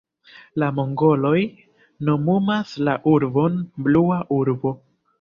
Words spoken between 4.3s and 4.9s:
urbo.